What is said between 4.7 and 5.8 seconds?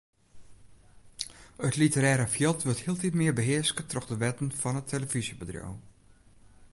it telefyzjebedriuw.